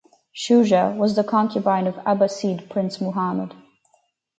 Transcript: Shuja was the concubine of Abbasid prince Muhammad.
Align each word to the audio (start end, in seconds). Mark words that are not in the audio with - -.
Shuja 0.33 0.97
was 0.97 1.15
the 1.15 1.23
concubine 1.23 1.85
of 1.85 1.93
Abbasid 2.07 2.71
prince 2.71 2.99
Muhammad. 2.99 3.53